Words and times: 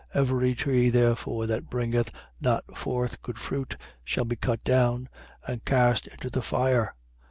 Every 0.15 0.55
tree 0.55 0.89
therefore 0.89 1.45
that 1.45 1.69
bringeth 1.69 2.09
not 2.39 2.75
forth 2.75 3.21
good 3.21 3.37
fruit 3.37 3.77
shall 4.03 4.25
be 4.25 4.35
cut 4.35 4.63
down 4.63 5.09
and 5.47 5.63
cast 5.63 6.07
into 6.07 6.31
the 6.31 6.41
fire. 6.41 6.95